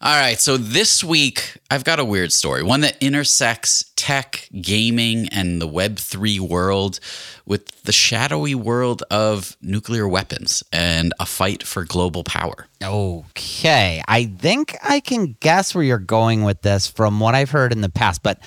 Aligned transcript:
All 0.00 0.16
right, 0.16 0.38
so 0.38 0.56
this 0.56 1.02
week 1.02 1.56
I've 1.72 1.82
got 1.82 1.98
a 1.98 2.04
weird 2.04 2.32
story, 2.32 2.62
one 2.62 2.82
that 2.82 2.96
intersects 3.02 3.92
tech, 3.96 4.48
gaming, 4.60 5.28
and 5.30 5.60
the 5.60 5.66
Web3 5.66 6.38
world 6.38 7.00
with 7.44 7.82
the 7.82 7.90
shadowy 7.90 8.54
world 8.54 9.02
of 9.10 9.56
nuclear 9.60 10.06
weapons 10.06 10.62
and 10.72 11.12
a 11.18 11.26
fight 11.26 11.64
for 11.64 11.84
global 11.84 12.22
power. 12.22 12.68
Okay, 12.80 14.00
I 14.06 14.26
think 14.26 14.76
I 14.84 15.00
can 15.00 15.36
guess 15.40 15.74
where 15.74 15.82
you're 15.82 15.98
going 15.98 16.44
with 16.44 16.62
this 16.62 16.86
from 16.86 17.18
what 17.18 17.34
I've 17.34 17.50
heard 17.50 17.72
in 17.72 17.80
the 17.80 17.88
past, 17.88 18.22
but 18.22 18.40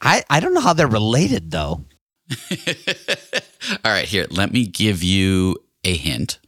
I, 0.00 0.24
I 0.28 0.40
don't 0.40 0.52
know 0.52 0.60
how 0.60 0.72
they're 0.72 0.88
related 0.88 1.52
though. 1.52 1.84
All 2.50 3.92
right, 3.92 4.04
here, 4.08 4.26
let 4.30 4.52
me 4.52 4.66
give 4.66 5.04
you 5.04 5.58
a 5.84 5.96
hint. 5.96 6.40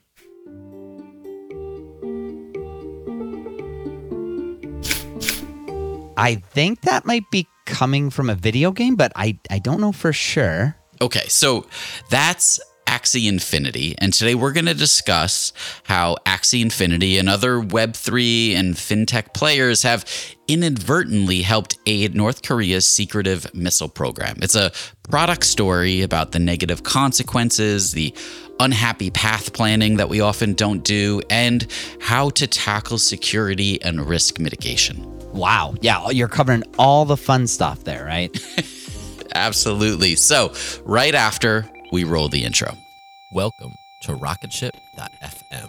I 6.17 6.37
think 6.37 6.83
that 6.83 7.05
might 7.05 7.31
be 7.31 7.47
coming 7.67 8.11
from 8.11 8.31
a 8.31 8.35
video 8.35 8.71
game, 8.71 8.97
but 8.97 9.13
I, 9.17 9.39
I 9.51 9.59
don't 9.59 9.81
know 9.81 9.93
for 9.93 10.13
sure. 10.13 10.77
Okay, 11.01 11.27
so 11.29 11.67
that's 12.11 12.61
Axie 12.95 13.29
Infinity, 13.29 13.97
and 13.99 14.13
today 14.13 14.37
we're 14.37 14.53
going 14.53 14.67
to 14.67 14.75
discuss 14.75 15.53
how 15.83 16.15
Axie 16.27 16.63
Infinity 16.63 17.19
and 17.19 17.29
other 17.29 17.59
Web3 17.61 18.55
and 18.55 18.77
fintech 18.77 19.35
players 19.35 19.83
have 19.83 20.05
inadvertently 20.47 21.43
helped 21.43 21.77
aid 21.87 22.15
North 22.15 22.43
Korea's 22.43 22.87
secretive 22.87 23.53
missile 23.53 23.89
program. 23.89 24.37
It's 24.43 24.55
a 24.55 24.71
product 25.11 25.45
story 25.45 26.03
about 26.03 26.31
the 26.31 26.39
negative 26.39 26.85
consequences, 26.85 27.91
the 27.91 28.15
unhappy 28.61 29.11
path 29.11 29.53
planning 29.53 29.97
that 29.97 30.09
we 30.09 30.21
often 30.21 30.55
don't 30.55 30.85
do, 30.85 31.21
and 31.31 31.67
how 32.01 32.31
to 32.31 32.47
tackle 32.47 32.99
security 32.99 33.83
and 33.83 34.07
risk 34.07 34.39
mitigation. 34.39 35.05
Wow. 35.33 35.75
Yeah, 35.81 36.11
you're 36.11 36.29
covering 36.29 36.63
all 36.79 37.07
the 37.07 37.17
fun 37.17 37.49
stuff 37.49 37.83
there, 37.83 38.05
right? 38.05 38.31
Absolutely. 39.35 40.15
So, 40.15 40.55
right 40.85 41.17
after 41.17 41.69
we 41.95 42.03
roll 42.03 42.29
the 42.29 42.45
intro. 42.45 42.77
Welcome 43.31 43.73
to 44.03 44.17
Rocketship.fm. 44.17 45.69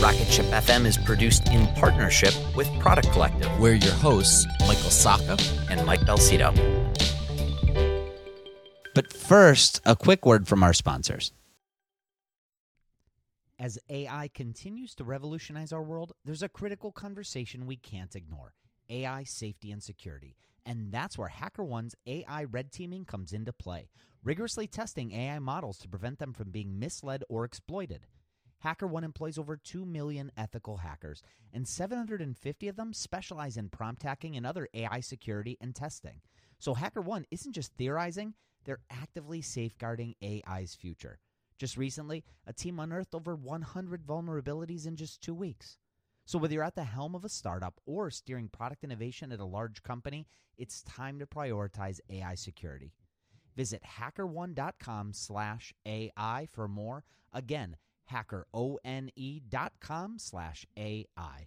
Rocketship 0.00 0.46
FM 0.46 0.86
is 0.86 0.96
produced 0.96 1.48
in 1.48 1.66
partnership 1.74 2.32
with 2.54 2.68
Product 2.78 3.10
Collective 3.10 3.50
We're 3.58 3.74
your 3.74 3.94
hosts, 3.94 4.46
Michael 4.60 4.90
Sacca. 4.90 5.36
and 5.70 5.84
Mike 5.84 6.02
Belsito. 6.02 6.54
But 8.94 9.12
first, 9.12 9.80
a 9.84 9.96
quick 9.96 10.24
word 10.24 10.46
from 10.46 10.62
our 10.62 10.72
sponsors. 10.72 11.32
As 13.58 13.76
AI 13.90 14.30
continues 14.32 14.94
to 14.94 15.04
revolutionize 15.04 15.72
our 15.72 15.82
world, 15.82 16.12
there's 16.24 16.44
a 16.44 16.48
critical 16.48 16.92
conversation 16.92 17.66
we 17.66 17.74
can't 17.74 18.14
ignore 18.14 18.52
AI 18.88 19.24
safety 19.24 19.72
and 19.72 19.82
security. 19.82 20.36
And 20.68 20.92
that's 20.92 21.16
where 21.16 21.30
HackerOne's 21.30 21.94
AI 22.06 22.44
red 22.44 22.70
teaming 22.70 23.06
comes 23.06 23.32
into 23.32 23.54
play, 23.54 23.88
rigorously 24.22 24.66
testing 24.66 25.12
AI 25.12 25.38
models 25.38 25.78
to 25.78 25.88
prevent 25.88 26.18
them 26.18 26.34
from 26.34 26.50
being 26.50 26.78
misled 26.78 27.24
or 27.30 27.46
exploited. 27.46 28.06
HackerOne 28.62 29.02
employs 29.02 29.38
over 29.38 29.56
2 29.56 29.86
million 29.86 30.30
ethical 30.36 30.76
hackers, 30.76 31.22
and 31.54 31.66
750 31.66 32.68
of 32.68 32.76
them 32.76 32.92
specialize 32.92 33.56
in 33.56 33.70
prompt 33.70 34.02
hacking 34.02 34.36
and 34.36 34.44
other 34.44 34.68
AI 34.74 35.00
security 35.00 35.56
and 35.58 35.74
testing. 35.74 36.20
So 36.58 36.74
HackerOne 36.74 37.24
isn't 37.30 37.54
just 37.54 37.72
theorizing, 37.72 38.34
they're 38.66 38.80
actively 38.90 39.40
safeguarding 39.40 40.16
AI's 40.22 40.74
future. 40.74 41.18
Just 41.58 41.78
recently, 41.78 42.24
a 42.46 42.52
team 42.52 42.78
unearthed 42.78 43.14
over 43.14 43.34
100 43.34 44.06
vulnerabilities 44.06 44.86
in 44.86 44.96
just 44.96 45.22
two 45.22 45.34
weeks. 45.34 45.78
So 46.28 46.36
whether 46.36 46.52
you're 46.52 46.62
at 46.62 46.74
the 46.74 46.84
helm 46.84 47.14
of 47.14 47.24
a 47.24 47.30
startup 47.30 47.80
or 47.86 48.10
steering 48.10 48.50
product 48.50 48.84
innovation 48.84 49.32
at 49.32 49.40
a 49.40 49.46
large 49.46 49.82
company, 49.82 50.26
it's 50.58 50.82
time 50.82 51.18
to 51.20 51.26
prioritize 51.26 52.00
AI 52.10 52.34
security. 52.34 52.92
Visit 53.56 53.82
hackerone.com 53.82 55.14
slash 55.14 55.72
AI 55.86 56.46
for 56.52 56.68
more. 56.68 57.04
Again, 57.32 57.78
hackerone.com 58.12 60.18
slash 60.18 60.66
AI. 60.76 61.46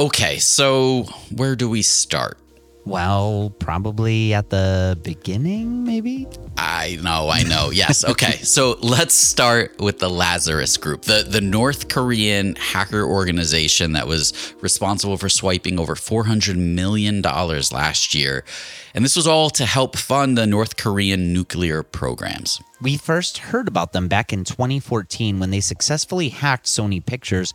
Okay, 0.00 0.38
so 0.38 1.02
where 1.36 1.54
do 1.54 1.68
we 1.68 1.82
start? 1.82 2.38
Well, 2.86 3.52
probably 3.58 4.32
at 4.32 4.48
the 4.48 4.98
beginning, 5.02 5.84
maybe? 5.84 6.26
I 6.56 6.98
know, 7.02 7.28
I 7.28 7.42
know. 7.42 7.68
Yes. 7.74 8.02
Okay. 8.06 8.38
so 8.38 8.78
let's 8.80 9.12
start 9.14 9.78
with 9.78 9.98
the 9.98 10.08
Lazarus 10.08 10.78
Group, 10.78 11.02
the, 11.02 11.26
the 11.28 11.42
North 11.42 11.88
Korean 11.88 12.56
hacker 12.56 13.04
organization 13.04 13.92
that 13.92 14.06
was 14.06 14.54
responsible 14.62 15.18
for 15.18 15.28
swiping 15.28 15.78
over 15.78 15.94
$400 15.94 16.56
million 16.56 17.20
last 17.20 18.14
year. 18.14 18.42
And 18.94 19.04
this 19.04 19.16
was 19.16 19.26
all 19.26 19.50
to 19.50 19.66
help 19.66 19.98
fund 19.98 20.38
the 20.38 20.46
North 20.46 20.78
Korean 20.78 21.34
nuclear 21.34 21.82
programs. 21.82 22.58
We 22.80 22.96
first 22.96 23.36
heard 23.36 23.68
about 23.68 23.92
them 23.92 24.08
back 24.08 24.32
in 24.32 24.44
2014 24.44 25.38
when 25.38 25.50
they 25.50 25.60
successfully 25.60 26.30
hacked 26.30 26.64
Sony 26.64 27.04
Pictures 27.04 27.52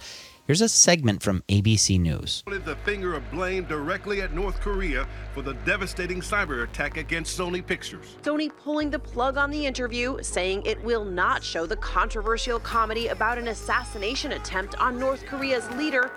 Here's 0.47 0.61
a 0.61 0.69
segment 0.69 1.23
from 1.23 1.41
ABC 1.49 1.99
News. 1.99 2.43
pointed 2.45 2.65
the 2.65 2.75
finger 2.75 3.15
of 3.15 3.31
blame 3.31 3.65
directly 3.65 4.21
at 4.21 4.35
North 4.35 4.61
Korea 4.61 5.07
for 5.33 5.41
the 5.41 5.55
devastating 5.65 6.21
cyber 6.21 6.63
attack 6.63 6.97
against 6.97 7.35
Sony 7.35 7.65
Pictures. 7.65 8.15
Sony 8.21 8.51
pulling 8.55 8.91
the 8.91 8.99
plug 8.99 9.37
on 9.37 9.49
the 9.49 9.65
interview, 9.65 10.21
saying 10.21 10.61
it 10.63 10.79
will 10.83 11.03
not 11.03 11.43
show 11.43 11.65
the 11.65 11.77
controversial 11.77 12.59
comedy 12.59 13.07
about 13.07 13.39
an 13.39 13.47
assassination 13.47 14.33
attempt 14.33 14.75
on 14.75 14.99
North 14.99 15.25
Korea's 15.25 15.67
leader. 15.71 16.11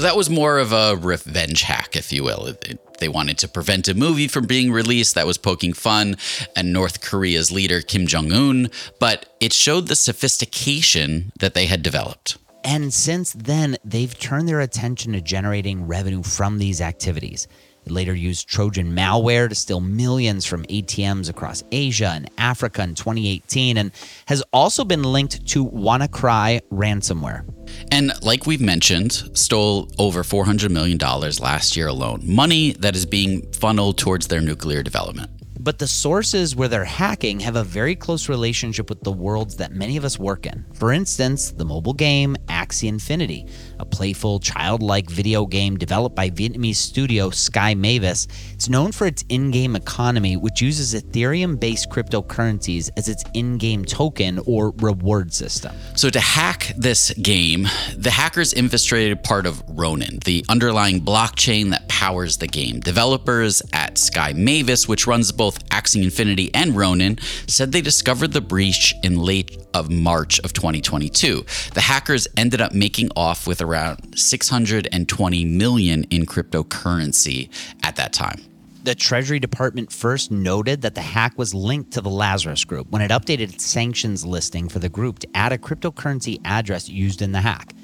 So 0.00 0.04
that 0.04 0.16
was 0.16 0.30
more 0.30 0.56
of 0.56 0.72
a 0.72 0.96
revenge 0.96 1.60
hack, 1.60 1.94
if 1.94 2.10
you 2.10 2.24
will. 2.24 2.46
It- 2.46 2.80
they 3.00 3.08
wanted 3.08 3.36
to 3.36 3.48
prevent 3.48 3.86
a 3.86 3.92
movie 3.92 4.28
from 4.28 4.46
being 4.46 4.72
released 4.72 5.14
that 5.14 5.26
was 5.26 5.36
poking 5.36 5.74
fun 5.74 6.16
at 6.56 6.64
North 6.64 7.02
Korea's 7.02 7.52
leader, 7.52 7.82
Kim 7.82 8.06
Jong 8.06 8.32
un, 8.32 8.70
but 8.98 9.36
it 9.40 9.52
showed 9.52 9.88
the 9.88 9.94
sophistication 9.96 11.32
that 11.40 11.52
they 11.52 11.66
had 11.66 11.82
developed. 11.82 12.38
And 12.64 12.94
since 12.94 13.34
then, 13.36 13.76
they've 13.84 14.18
turned 14.18 14.48
their 14.48 14.60
attention 14.60 15.12
to 15.12 15.20
generating 15.20 15.86
revenue 15.86 16.22
from 16.22 16.56
these 16.56 16.80
activities. 16.80 17.46
It 17.86 17.92
later 17.92 18.14
used 18.14 18.48
Trojan 18.48 18.94
malware 18.94 19.48
to 19.48 19.54
steal 19.54 19.80
millions 19.80 20.44
from 20.44 20.64
ATMs 20.64 21.28
across 21.28 21.64
Asia 21.72 22.08
and 22.14 22.30
Africa 22.38 22.82
in 22.82 22.94
2018 22.94 23.76
and 23.76 23.90
has 24.26 24.42
also 24.52 24.84
been 24.84 25.02
linked 25.02 25.46
to 25.48 25.66
WannaCry 25.66 26.60
ransomware. 26.70 27.44
And 27.90 28.12
like 28.22 28.46
we've 28.46 28.60
mentioned, 28.60 29.12
stole 29.36 29.90
over 29.98 30.22
$400 30.22 30.70
million 30.70 30.98
last 30.98 31.76
year 31.76 31.88
alone. 31.88 32.20
Money 32.24 32.72
that 32.72 32.94
is 32.94 33.06
being 33.06 33.50
funneled 33.52 33.98
towards 33.98 34.28
their 34.28 34.40
nuclear 34.40 34.82
development. 34.82 35.30
But 35.62 35.78
the 35.78 35.86
sources 35.86 36.56
where 36.56 36.68
they're 36.68 36.86
hacking 36.86 37.40
have 37.40 37.54
a 37.54 37.62
very 37.62 37.94
close 37.94 38.30
relationship 38.30 38.88
with 38.88 39.02
the 39.02 39.12
worlds 39.12 39.56
that 39.56 39.72
many 39.72 39.98
of 39.98 40.06
us 40.06 40.18
work 40.18 40.46
in. 40.46 40.64
For 40.72 40.90
instance, 40.90 41.50
the 41.50 41.66
mobile 41.66 41.92
game 41.92 42.34
Axie 42.46 42.88
Infinity, 42.88 43.46
a 43.78 43.84
playful, 43.84 44.40
childlike 44.40 45.10
video 45.10 45.44
game 45.44 45.76
developed 45.76 46.16
by 46.16 46.30
Vietnamese 46.30 46.76
studio 46.76 47.28
Sky 47.28 47.74
Mavis. 47.74 48.26
It's 48.54 48.70
known 48.70 48.90
for 48.90 49.06
its 49.06 49.22
in 49.28 49.50
game 49.50 49.76
economy, 49.76 50.38
which 50.38 50.62
uses 50.62 50.94
Ethereum 50.94 51.60
based 51.60 51.90
cryptocurrencies 51.90 52.88
as 52.96 53.10
its 53.10 53.22
in 53.34 53.58
game 53.58 53.84
token 53.84 54.40
or 54.46 54.70
reward 54.78 55.34
system. 55.34 55.76
So, 55.94 56.08
to 56.08 56.20
hack 56.20 56.72
this 56.78 57.10
game, 57.10 57.68
the 57.98 58.10
hackers 58.10 58.54
infiltrated 58.54 59.22
part 59.24 59.44
of 59.44 59.62
Ronin, 59.68 60.20
the 60.24 60.42
underlying 60.48 61.02
blockchain 61.02 61.68
that 61.72 61.86
powers 61.88 62.38
the 62.38 62.46
game. 62.46 62.80
Developers 62.80 63.60
at 63.74 63.89
Sky 64.00 64.32
Mavis, 64.32 64.88
which 64.88 65.06
runs 65.06 65.32
both 65.32 65.68
Axie 65.68 66.02
Infinity 66.02 66.52
and 66.54 66.76
Ronin, 66.76 67.18
said 67.46 67.72
they 67.72 67.80
discovered 67.80 68.32
the 68.32 68.40
breach 68.40 68.94
in 69.02 69.18
late 69.18 69.56
of 69.74 69.90
March 69.90 70.40
of 70.40 70.52
2022. 70.52 71.44
The 71.74 71.80
hackers 71.80 72.26
ended 72.36 72.60
up 72.60 72.72
making 72.72 73.10
off 73.16 73.46
with 73.46 73.60
around 73.60 74.18
620 74.18 75.44
million 75.44 76.04
in 76.04 76.26
cryptocurrency 76.26 77.48
at 77.82 77.96
that 77.96 78.12
time. 78.12 78.40
The 78.82 78.94
Treasury 78.94 79.38
Department 79.38 79.92
first 79.92 80.30
noted 80.30 80.80
that 80.82 80.94
the 80.94 81.02
hack 81.02 81.36
was 81.36 81.52
linked 81.52 81.92
to 81.92 82.00
the 82.00 82.08
Lazarus 82.08 82.64
Group 82.64 82.90
when 82.90 83.02
it 83.02 83.10
updated 83.10 83.52
its 83.52 83.66
sanctions 83.66 84.24
listing 84.24 84.70
for 84.70 84.78
the 84.78 84.88
group 84.88 85.18
to 85.18 85.28
add 85.34 85.52
a 85.52 85.58
cryptocurrency 85.58 86.40
address 86.46 86.88
used 86.88 87.20
in 87.20 87.32
the 87.32 87.42
hack. 87.42 87.74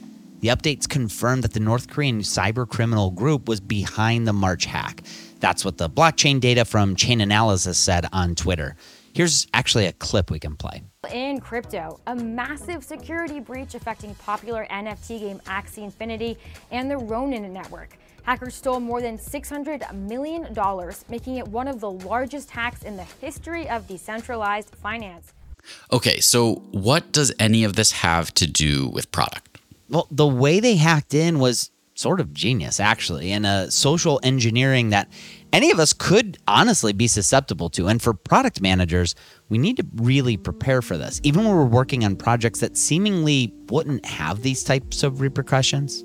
The 0.41 0.49
updates 0.49 0.89
confirmed 0.89 1.45
that 1.45 1.53
the 1.53 1.61
North 1.61 1.89
Korean 1.89 2.21
cyber 2.21 2.69
criminal 2.69 3.11
group 3.11 3.49
was 3.49 3.61
behind 3.61 4.27
the 4.27 4.33
March 4.33 4.65
hack. 4.65 5.03
That's 5.41 5.65
what 5.65 5.79
the 5.79 5.89
blockchain 5.89 6.41
data 6.41 6.65
from 6.65 6.97
Chainalysis 6.97 7.75
said 7.75 8.07
on 8.13 8.35
Twitter. 8.35 8.77
Here's 9.13 9.47
actually 9.55 9.87
a 9.87 9.93
clip 9.93 10.31
we 10.31 10.39
can 10.39 10.57
play. 10.57 10.83
In 11.11 11.41
crypto, 11.41 12.01
a 12.07 12.15
massive 12.15 12.85
security 12.85 13.41
breach 13.41 13.75
affecting 13.75 14.15
popular 14.17 14.67
NFT 14.71 15.21
game 15.21 15.41
Axie 15.47 15.85
Infinity 15.85 16.37
and 16.71 16.91
the 16.91 16.99
Ronin 16.99 17.51
network. 17.53 17.97
Hackers 18.25 18.57
stole 18.57 18.81
more 18.81 19.01
than 19.01 19.17
$600 19.17 19.95
million, 19.95 20.55
making 21.09 21.37
it 21.37 21.49
one 21.49 21.69
of 21.69 21.81
the 21.81 21.91
largest 21.91 22.51
hacks 22.51 22.83
in 22.83 22.97
the 22.97 23.05
history 23.05 23.69
of 23.69 23.87
decentralized 23.87 24.75
finance. 24.75 25.33
Okay, 25.93 26.21
so 26.21 26.57
what 26.73 27.13
does 27.13 27.33
any 27.39 27.65
of 27.65 27.75
this 27.75 27.93
have 27.93 28.35
to 28.35 28.47
do 28.47 28.89
with 28.89 29.11
product? 29.13 29.59
Well, 29.89 30.09
the 30.11 30.27
way 30.27 30.61
they 30.61 30.77
hacked 30.77 31.15
in 31.15 31.39
was 31.39 31.71
sort 31.97 32.21
of 32.21 32.33
genius, 32.33 32.79
actually, 32.79 33.33
and 33.33 33.47
a 33.47 33.71
social 33.71 34.21
engineering 34.23 34.91
that 34.91 35.11
any 35.53 35.71
of 35.71 35.81
us 35.81 35.93
could 35.93 36.37
honestly 36.47 36.93
be 36.93 37.09
susceptible 37.09 37.71
to. 37.71 37.89
And 37.89 38.01
for 38.01 38.13
product 38.13 38.61
managers, 38.61 39.15
we 39.49 39.57
need 39.59 39.79
to 39.79 39.87
really 39.97 40.37
prepare 40.37 40.83
for 40.83 40.99
this, 40.99 41.21
even 41.25 41.45
when 41.45 41.57
we're 41.57 41.65
working 41.65 42.05
on 42.05 42.15
projects 42.15 42.61
that 42.61 42.77
seemingly 42.77 43.53
wouldn't 43.71 44.05
have 44.05 44.43
these 44.43 44.63
types 44.63 45.03
of 45.03 45.21
repercussions. 45.23 46.05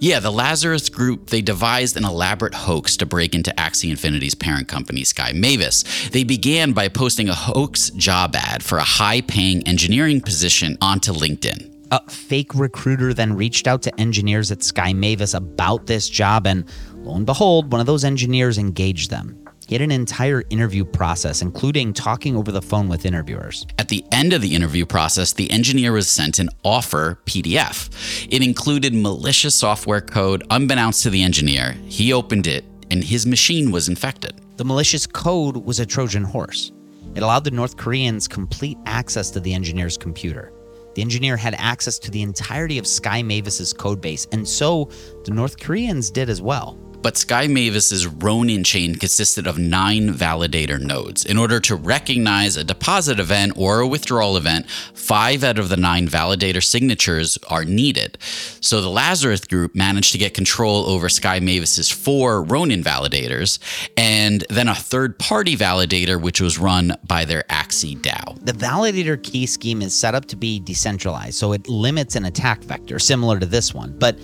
Yeah, 0.00 0.18
the 0.18 0.32
Lazarus 0.32 0.88
Group, 0.88 1.30
they 1.30 1.40
devised 1.40 1.96
an 1.96 2.04
elaborate 2.04 2.54
hoax 2.54 2.96
to 2.96 3.06
break 3.06 3.32
into 3.32 3.52
Axie 3.52 3.90
Infinity's 3.90 4.34
parent 4.34 4.66
company, 4.66 5.04
Sky 5.04 5.32
Mavis. 5.32 6.08
They 6.08 6.24
began 6.24 6.72
by 6.72 6.88
posting 6.88 7.28
a 7.28 7.34
hoax 7.34 7.90
job 7.90 8.34
ad 8.34 8.64
for 8.64 8.78
a 8.78 8.84
high 8.84 9.20
paying 9.20 9.66
engineering 9.68 10.20
position 10.20 10.76
onto 10.80 11.12
LinkedIn. 11.12 11.77
A 11.90 12.10
fake 12.10 12.54
recruiter 12.54 13.14
then 13.14 13.34
reached 13.34 13.66
out 13.66 13.80
to 13.82 14.00
engineers 14.00 14.50
at 14.50 14.62
Sky 14.62 14.92
Mavis 14.92 15.32
about 15.32 15.86
this 15.86 16.08
job, 16.08 16.46
and 16.46 16.68
lo 16.96 17.14
and 17.14 17.24
behold, 17.24 17.72
one 17.72 17.80
of 17.80 17.86
those 17.86 18.04
engineers 18.04 18.58
engaged 18.58 19.10
them. 19.10 19.42
He 19.66 19.74
had 19.74 19.80
an 19.80 19.90
entire 19.90 20.44
interview 20.50 20.84
process, 20.84 21.40
including 21.40 21.94
talking 21.94 22.36
over 22.36 22.52
the 22.52 22.60
phone 22.60 22.88
with 22.88 23.06
interviewers. 23.06 23.66
At 23.78 23.88
the 23.88 24.04
end 24.12 24.34
of 24.34 24.42
the 24.42 24.54
interview 24.54 24.84
process, 24.84 25.32
the 25.32 25.50
engineer 25.50 25.92
was 25.92 26.08
sent 26.08 26.38
an 26.38 26.50
offer 26.62 27.20
PDF. 27.24 27.88
It 28.30 28.42
included 28.42 28.94
malicious 28.94 29.54
software 29.54 30.00
code 30.02 30.46
unbeknownst 30.50 31.02
to 31.04 31.10
the 31.10 31.22
engineer. 31.22 31.72
He 31.86 32.12
opened 32.12 32.46
it, 32.46 32.64
and 32.90 33.02
his 33.02 33.26
machine 33.26 33.70
was 33.70 33.88
infected. 33.88 34.40
The 34.56 34.64
malicious 34.64 35.06
code 35.06 35.56
was 35.56 35.80
a 35.80 35.86
Trojan 35.86 36.24
horse. 36.24 36.72
It 37.14 37.22
allowed 37.22 37.44
the 37.44 37.50
North 37.50 37.78
Koreans 37.78 38.28
complete 38.28 38.76
access 38.84 39.30
to 39.30 39.40
the 39.40 39.54
engineer's 39.54 39.96
computer. 39.96 40.52
The 40.94 41.02
engineer 41.02 41.36
had 41.36 41.54
access 41.58 41.98
to 42.00 42.10
the 42.10 42.22
entirety 42.22 42.78
of 42.78 42.86
Sky 42.86 43.22
Mavis's 43.22 43.72
codebase, 43.72 44.26
and 44.32 44.46
so 44.46 44.90
the 45.24 45.30
North 45.32 45.58
Koreans 45.58 46.10
did 46.10 46.28
as 46.28 46.42
well. 46.42 46.78
But 47.00 47.16
Sky 47.16 47.46
Mavis's 47.46 48.06
Ronin 48.06 48.64
chain 48.64 48.96
consisted 48.96 49.46
of 49.46 49.56
nine 49.56 50.12
validator 50.12 50.80
nodes. 50.80 51.24
In 51.24 51.38
order 51.38 51.60
to 51.60 51.76
recognize 51.76 52.56
a 52.56 52.64
deposit 52.64 53.20
event 53.20 53.52
or 53.56 53.80
a 53.80 53.86
withdrawal 53.86 54.36
event, 54.36 54.68
five 54.94 55.44
out 55.44 55.58
of 55.58 55.68
the 55.68 55.76
nine 55.76 56.08
validator 56.08 56.62
signatures 56.62 57.38
are 57.48 57.64
needed. 57.64 58.18
So 58.60 58.80
the 58.80 58.90
Lazarus 58.90 59.44
group 59.44 59.74
managed 59.74 60.12
to 60.12 60.18
get 60.18 60.34
control 60.34 60.86
over 60.86 61.08
Sky 61.08 61.38
Mavis's 61.40 61.88
four 61.88 62.42
Ronin 62.42 62.82
validators, 62.82 63.58
and 63.96 64.44
then 64.50 64.68
a 64.68 64.74
third 64.74 65.18
party 65.18 65.56
validator, 65.56 66.20
which 66.20 66.40
was 66.40 66.58
run 66.58 66.96
by 67.06 67.24
their 67.24 67.44
Axie 67.44 67.96
DAO. 67.96 68.44
The 68.44 68.52
validator 68.52 69.22
key 69.22 69.46
scheme 69.46 69.82
is 69.82 69.94
set 69.94 70.14
up 70.14 70.26
to 70.26 70.36
be 70.36 70.58
decentralized, 70.58 71.34
so 71.34 71.52
it 71.52 71.68
limits 71.68 72.16
an 72.16 72.24
attack 72.24 72.62
vector 72.64 72.98
similar 72.98 73.38
to 73.38 73.46
this 73.46 73.72
one. 73.72 73.96
But 73.98 74.18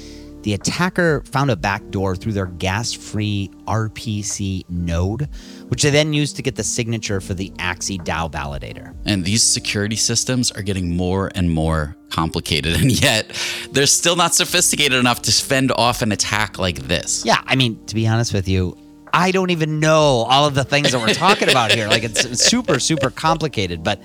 the 0.44 0.52
attacker 0.52 1.22
found 1.24 1.50
a 1.50 1.56
backdoor 1.56 2.14
through 2.14 2.32
their 2.32 2.46
gas 2.46 2.92
free 2.92 3.50
RPC 3.66 4.68
node, 4.68 5.26
which 5.68 5.82
they 5.82 5.88
then 5.88 6.12
used 6.12 6.36
to 6.36 6.42
get 6.42 6.54
the 6.54 6.62
signature 6.62 7.18
for 7.18 7.32
the 7.32 7.48
Axie 7.52 7.98
DAO 7.98 8.30
validator. 8.30 8.94
And 9.06 9.24
these 9.24 9.42
security 9.42 9.96
systems 9.96 10.52
are 10.52 10.60
getting 10.60 10.94
more 10.94 11.32
and 11.34 11.50
more 11.50 11.96
complicated, 12.10 12.74
and 12.80 12.92
yet 12.92 13.32
they're 13.72 13.86
still 13.86 14.16
not 14.16 14.34
sophisticated 14.34 14.98
enough 14.98 15.22
to 15.22 15.32
fend 15.32 15.72
off 15.72 16.02
an 16.02 16.12
attack 16.12 16.58
like 16.58 16.80
this. 16.80 17.24
Yeah, 17.24 17.42
I 17.46 17.56
mean, 17.56 17.82
to 17.86 17.94
be 17.94 18.06
honest 18.06 18.34
with 18.34 18.46
you, 18.46 18.76
I 19.14 19.30
don't 19.30 19.50
even 19.50 19.80
know 19.80 20.26
all 20.28 20.46
of 20.46 20.54
the 20.54 20.64
things 20.64 20.92
that 20.92 21.00
we're 21.00 21.14
talking 21.14 21.48
about 21.48 21.72
here. 21.72 21.88
Like, 21.88 22.04
it's 22.04 22.44
super, 22.44 22.78
super 22.78 23.08
complicated. 23.08 23.82
But 23.82 24.02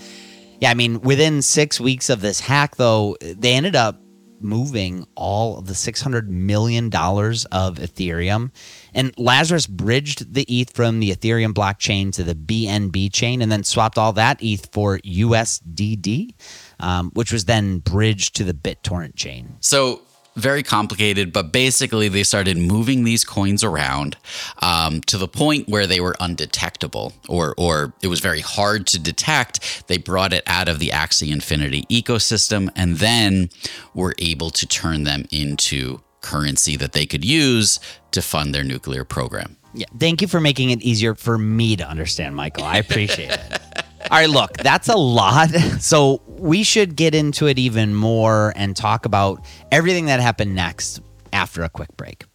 yeah, 0.61 0.71
I 0.71 0.73
mean, 0.73 1.01
within 1.01 1.41
six 1.41 1.81
weeks 1.81 2.09
of 2.09 2.21
this 2.21 2.39
hack, 2.39 2.77
though, 2.77 3.17
they 3.19 3.53
ended 3.53 3.75
up 3.75 4.01
moving 4.41 5.05
all 5.15 5.57
of 5.57 5.67
the 5.67 5.73
$600 5.73 6.27
million 6.27 6.87
of 6.87 7.77
Ethereum. 7.77 8.51
And 8.93 9.13
Lazarus 9.17 9.67
bridged 9.67 10.33
the 10.33 10.43
ETH 10.43 10.71
from 10.71 10.99
the 10.99 11.11
Ethereum 11.15 11.53
blockchain 11.53 12.11
to 12.13 12.23
the 12.23 12.35
BNB 12.35 13.11
chain 13.13 13.41
and 13.41 13.51
then 13.51 13.63
swapped 13.63 13.97
all 13.97 14.13
that 14.13 14.41
ETH 14.41 14.71
for 14.71 14.99
USDD, 14.99 16.33
um, 16.79 17.11
which 17.13 17.31
was 17.31 17.45
then 17.45 17.79
bridged 17.79 18.35
to 18.37 18.43
the 18.43 18.53
BitTorrent 18.53 19.15
chain. 19.15 19.57
So 19.59 20.01
very 20.35 20.63
complicated, 20.63 21.33
but 21.33 21.51
basically 21.51 22.07
they 22.07 22.23
started 22.23 22.57
moving 22.57 23.03
these 23.03 23.23
coins 23.23 23.63
around 23.63 24.17
um, 24.61 25.01
to 25.01 25.17
the 25.17 25.27
point 25.27 25.67
where 25.67 25.87
they 25.87 25.99
were 25.99 26.15
undetectable, 26.19 27.13
or 27.27 27.53
or 27.57 27.93
it 28.01 28.07
was 28.07 28.19
very 28.19 28.41
hard 28.41 28.87
to 28.87 28.99
detect. 28.99 29.87
They 29.87 29.97
brought 29.97 30.33
it 30.33 30.43
out 30.47 30.67
of 30.67 30.79
the 30.79 30.89
Axie 30.89 31.31
Infinity 31.31 31.83
ecosystem, 31.89 32.69
and 32.75 32.97
then 32.97 33.49
were 33.93 34.15
able 34.17 34.49
to 34.51 34.67
turn 34.67 35.03
them 35.03 35.25
into 35.31 36.01
currency 36.21 36.75
that 36.75 36.93
they 36.93 37.05
could 37.05 37.23
use 37.23 37.79
to 38.11 38.21
fund 38.21 38.53
their 38.53 38.63
nuclear 38.63 39.03
program. 39.03 39.55
Yeah. 39.73 39.85
Thank 39.99 40.21
you 40.21 40.27
for 40.27 40.39
making 40.39 40.71
it 40.71 40.81
easier 40.81 41.13
for 41.13 41.37
me 41.37 41.75
to 41.75 41.87
understand, 41.87 42.35
Michael. 42.35 42.63
I 42.63 42.77
appreciate 42.77 43.29
it. 43.31 43.61
right, 44.17 44.29
look, 44.29 44.57
that's 44.57 44.89
a 44.89 44.97
lot. 44.97 45.49
So 45.79 46.21
we 46.27 46.63
should 46.63 46.95
get 46.95 47.15
into 47.15 47.47
it 47.47 47.57
even 47.57 47.95
more 47.95 48.53
and 48.55 48.75
talk 48.75 49.05
about 49.05 49.45
everything 49.71 50.05
that 50.05 50.19
happened 50.19 50.55
next 50.55 51.01
after 51.31 51.63
a 51.63 51.69
quick 51.69 51.95
break. 51.95 52.25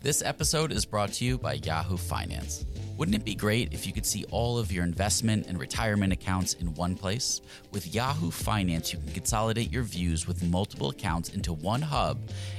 This 0.00 0.22
episode 0.22 0.72
is 0.72 0.86
brought 0.86 1.12
to 1.14 1.24
you 1.24 1.38
by 1.38 1.54
Yahoo 1.54 1.96
Finance. 1.96 2.64
Wouldn't 3.00 3.16
it 3.16 3.24
be 3.24 3.34
great 3.34 3.72
if 3.72 3.86
you 3.86 3.94
could 3.94 4.04
see 4.04 4.26
all 4.30 4.58
of 4.58 4.70
your 4.70 4.84
investment 4.84 5.46
and 5.46 5.58
retirement 5.58 6.12
accounts 6.12 6.52
in 6.52 6.74
one 6.74 6.94
place? 6.94 7.40
With 7.72 7.94
Yahoo 7.94 8.30
Finance, 8.30 8.92
you 8.92 8.98
can 8.98 9.10
consolidate 9.12 9.72
your 9.72 9.84
views 9.84 10.28
with 10.28 10.44
multiple 10.44 10.90
accounts 10.90 11.30
into 11.30 11.54
one 11.54 11.80
hub 11.80 12.18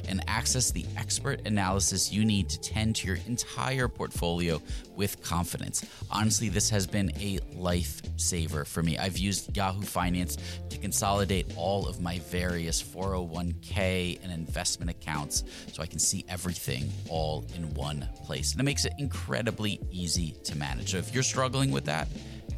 and 0.10 0.24
access 0.28 0.72
the 0.72 0.84
expert 0.98 1.46
analysis 1.46 2.12
you 2.12 2.26
need 2.26 2.50
to 2.50 2.60
tend 2.60 2.96
to 2.96 3.08
your 3.08 3.20
entire 3.28 3.88
portfolio 3.88 4.60
with 4.96 5.22
confidence. 5.22 5.86
Honestly, 6.10 6.50
this 6.50 6.72
has 6.72 6.88
been 6.88 7.12
a 7.20 7.38
lifesaver 7.56 8.66
for 8.66 8.82
me. 8.82 8.98
I've 8.98 9.20
used 9.20 9.56
Yahoo 9.56 9.84
Finance 9.84 10.38
to 10.72 10.80
consolidate 10.80 11.54
all 11.56 11.88
of 11.88 12.02
my 12.02 12.18
various 12.18 12.82
401k 12.82 14.24
and 14.24 14.32
investment 14.32 14.90
accounts 14.90 15.44
so 15.72 15.84
I 15.84 15.86
can 15.86 16.00
see 16.00 16.26
everything 16.28 16.90
all 17.10 17.46
in 17.56 17.72
one 17.76 18.10
place. 18.26 18.54
And 18.54 18.62
it 18.62 18.64
makes 18.64 18.86
it 18.86 18.94
incredibly 18.98 19.80
easy 19.92 20.31
to 20.44 20.58
manage. 20.58 20.92
So 20.92 20.98
if 20.98 21.14
you're 21.14 21.24
struggling 21.24 21.72
with 21.72 21.86
that, 21.86 22.08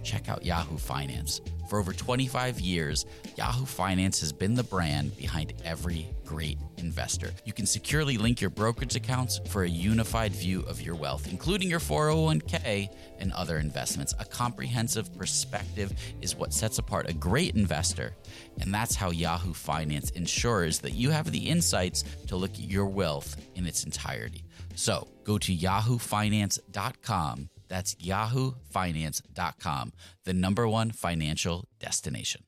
check 0.03 0.29
out 0.29 0.45
Yahoo 0.45 0.77
Finance. 0.77 1.41
For 1.69 1.79
over 1.79 1.93
25 1.93 2.59
years, 2.59 3.05
Yahoo 3.35 3.65
Finance 3.65 4.19
has 4.19 4.31
been 4.31 4.53
the 4.53 4.63
brand 4.63 5.17
behind 5.17 5.53
every 5.65 6.07
great 6.25 6.59
investor. 6.77 7.31
You 7.45 7.53
can 7.53 7.65
securely 7.65 8.17
link 8.17 8.41
your 8.41 8.49
brokerage 8.51 8.95
accounts 8.95 9.39
for 9.47 9.63
a 9.63 9.69
unified 9.69 10.33
view 10.33 10.61
of 10.67 10.81
your 10.81 10.95
wealth, 10.95 11.27
including 11.31 11.69
your 11.69 11.79
401k 11.79 12.89
and 13.19 13.31
other 13.33 13.57
investments. 13.57 14.13
A 14.19 14.25
comprehensive 14.25 15.17
perspective 15.17 15.93
is 16.21 16.35
what 16.35 16.53
sets 16.53 16.77
apart 16.77 17.09
a 17.09 17.13
great 17.13 17.55
investor, 17.55 18.13
and 18.61 18.73
that's 18.73 18.95
how 18.95 19.09
Yahoo 19.09 19.53
Finance 19.53 20.11
ensures 20.11 20.79
that 20.79 20.93
you 20.93 21.09
have 21.09 21.31
the 21.31 21.49
insights 21.49 22.03
to 22.27 22.35
look 22.35 22.51
at 22.51 22.59
your 22.59 22.85
wealth 22.85 23.35
in 23.55 23.65
its 23.65 23.83
entirety. 23.83 24.43
So 24.75 25.07
go 25.23 25.37
to 25.39 25.55
yahoofinance.com 25.55 27.49
that's 27.73 27.95
yahoofinance.com, 27.95 29.93
the 30.25 30.33
number 30.33 30.67
one 30.67 30.91
financial 30.91 31.67
destination. 31.79 32.43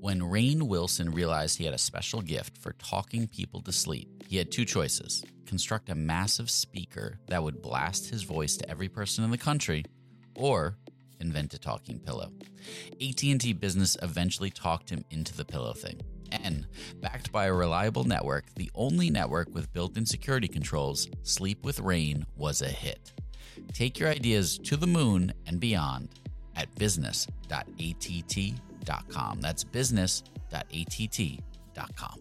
When 0.00 0.20
Rainn 0.20 0.64
Wilson 0.64 1.12
realized 1.12 1.58
he 1.58 1.64
had 1.64 1.74
a 1.74 1.78
special 1.78 2.20
gift 2.22 2.58
for 2.58 2.72
talking 2.72 3.28
people 3.28 3.62
to 3.62 3.70
sleep, 3.70 4.24
he 4.26 4.36
had 4.36 4.50
two 4.50 4.64
choices: 4.64 5.24
construct 5.46 5.90
a 5.90 5.94
massive 5.94 6.50
speaker 6.50 7.20
that 7.28 7.40
would 7.40 7.62
blast 7.62 8.10
his 8.10 8.24
voice 8.24 8.56
to 8.56 8.68
every 8.68 8.88
person 8.88 9.22
in 9.22 9.30
the 9.30 9.38
country, 9.38 9.84
or 10.34 10.76
invent 11.20 11.54
a 11.54 11.58
talking 11.58 12.00
pillow. 12.00 12.32
AT&T 13.00 13.52
Business 13.52 13.96
eventually 14.02 14.50
talked 14.50 14.90
him 14.90 15.04
into 15.10 15.36
the 15.36 15.44
pillow 15.44 15.72
thing. 15.72 16.00
And 16.32 16.66
backed 17.00 17.30
by 17.30 17.46
a 17.46 17.52
reliable 17.52 18.02
network, 18.02 18.52
the 18.56 18.72
only 18.74 19.08
network 19.08 19.54
with 19.54 19.72
built-in 19.72 20.04
security 20.04 20.48
controls, 20.48 21.08
Sleep 21.22 21.64
with 21.64 21.78
Rain 21.78 22.26
was 22.36 22.60
a 22.60 22.68
hit. 22.68 23.12
Take 23.72 23.98
your 23.98 24.08
ideas 24.08 24.58
to 24.58 24.76
the 24.76 24.86
moon 24.86 25.32
and 25.46 25.60
beyond 25.60 26.08
at 26.54 26.72
business.att.com. 26.76 29.40
That's 29.40 29.64
business.att.com. 29.64 32.20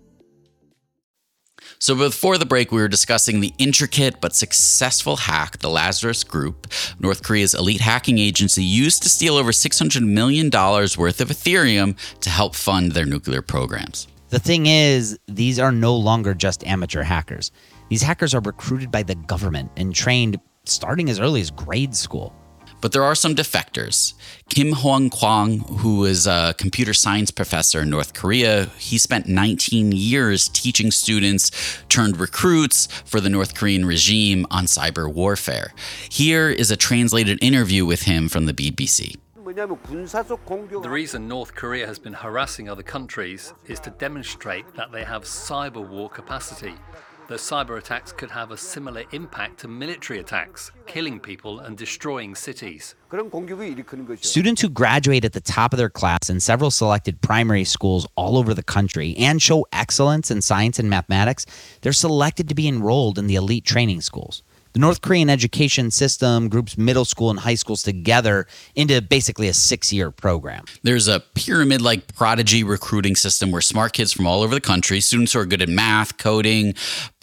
So, 1.80 1.96
before 1.96 2.38
the 2.38 2.46
break, 2.46 2.72
we 2.72 2.82
were 2.82 2.88
discussing 2.88 3.40
the 3.40 3.54
intricate 3.58 4.22
but 4.22 4.36
successful 4.36 5.18
hack 5.18 5.60
the 5.60 5.70
Lazarus 5.70 6.24
Group, 6.24 6.68
North 7.00 7.24
Korea's 7.24 7.54
elite 7.54 7.82
hacking 7.82 8.20
agency, 8.20 8.64
used 8.64 9.04
to 9.04 9.10
steal 9.10 9.36
over 9.36 9.52
$600 9.52 10.06
million 10.06 10.50
worth 10.52 11.22
of 11.22 11.30
Ethereum 11.30 11.98
to 12.20 12.30
help 12.30 12.56
fund 12.56 12.92
their 12.92 13.06
nuclear 13.06 13.42
programs. 13.42 14.08
The 14.30 14.40
thing 14.40 14.66
is, 14.66 15.18
these 15.28 15.60
are 15.60 15.72
no 15.72 15.96
longer 15.96 16.34
just 16.34 16.66
amateur 16.66 17.04
hackers. 17.04 17.52
These 17.90 18.02
hackers 18.02 18.34
are 18.34 18.42
recruited 18.42 18.92
by 18.92 19.04
the 19.04 19.16
government 19.16 19.72
and 19.78 19.94
trained 19.94 20.40
starting 20.70 21.10
as 21.10 21.20
early 21.20 21.42
as 21.42 21.52
grade 21.52 21.96
school. 21.96 22.34
But 22.82 22.92
there 22.92 23.04
are 23.04 23.16
some 23.16 23.34
defectors. 23.34 24.14
Kim 24.50 24.72
Heung 24.74 25.10
Kwang, 25.10 25.60
who 25.80 26.06
is 26.06 26.28
a 26.28 26.54
computer 26.58 26.94
science 26.94 27.32
professor 27.32 27.82
in 27.82 27.90
North 27.90 28.14
Korea, 28.14 28.66
he 28.78 28.98
spent 28.98 29.28
19 29.28 29.92
years 29.92 30.48
teaching 30.50 30.92
students 30.92 31.52
turned 31.90 32.20
recruits 32.20 32.88
for 33.06 33.20
the 33.20 33.30
North 33.30 33.56
Korean 33.56 33.86
regime 33.86 34.46
on 34.52 34.66
cyber 34.66 35.12
warfare. 35.12 35.74
Here 36.10 36.50
is 36.50 36.70
a 36.70 36.78
translated 36.78 37.40
interview 37.42 37.86
with 37.86 38.04
him 38.04 38.30
from 38.30 38.46
the 38.46 38.54
BBC. 38.54 39.16
The 39.46 40.90
reason 40.90 41.28
North 41.28 41.56
Korea 41.56 41.88
has 41.88 41.98
been 41.98 42.14
harassing 42.14 42.70
other 42.70 42.84
countries 42.84 43.54
is 43.66 43.80
to 43.80 43.90
demonstrate 43.90 44.76
that 44.76 44.92
they 44.92 45.04
have 45.04 45.24
cyber 45.24 45.88
war 45.88 46.10
capacity 46.10 46.76
that 47.28 47.40
cyber 47.40 47.78
attacks 47.78 48.12
could 48.12 48.32
have 48.32 48.52
a 48.52 48.58
similar 48.58 49.04
impact 49.12 49.60
to 49.60 49.68
military 49.68 50.20
attacks, 50.20 50.72
killing 50.86 51.20
people 51.20 51.60
and 51.60 51.78
destroying 51.78 52.36
cities. 52.36 52.96
Students 54.22 54.62
who 54.62 54.70
graduate 54.70 55.26
at 55.26 55.34
the 55.34 55.42
top 55.42 55.74
of 55.74 55.78
their 55.78 55.90
class 55.90 56.30
in 56.30 56.40
several 56.40 56.72
selected 56.72 57.22
primary 57.22 57.64
schools 57.64 58.08
all 58.16 58.38
over 58.38 58.54
the 58.54 58.64
country 58.64 59.16
and 59.18 59.42
show 59.42 59.66
excellence 59.72 60.30
in 60.30 60.42
science 60.42 60.80
and 60.80 60.90
mathematics, 60.90 61.46
they're 61.82 61.94
selected 61.94 62.50
to 62.50 62.56
be 62.56 62.68
enrolled 62.68 63.18
in 63.18 63.28
the 63.28 63.36
elite 63.36 63.66
training 63.66 64.02
schools. 64.02 64.44
The 64.76 64.80
North 64.80 65.00
Korean 65.00 65.30
education 65.30 65.90
system 65.90 66.50
groups 66.50 66.78
middle 66.78 67.06
school 67.06 67.30
and 67.30 67.40
high 67.40 67.56
schools 67.56 67.82
together 67.82 68.46
into 68.76 69.02
basically 69.02 69.48
a 69.48 69.54
six 69.54 69.94
year 69.94 70.12
program. 70.12 70.66
There's 70.84 71.08
a 71.08 71.22
pyramid 71.22 71.82
like 71.82 72.14
prodigy 72.14 72.62
recruiting 72.62 73.16
system 73.16 73.52
where 73.52 73.62
smart 73.62 73.94
kids 73.94 74.12
from 74.12 74.28
all 74.28 74.42
over 74.42 74.54
the 74.54 74.60
country, 74.60 75.00
students 75.00 75.32
who 75.32 75.40
are 75.40 75.46
good 75.46 75.62
at 75.62 75.70
math, 75.70 76.18
coding, 76.18 76.74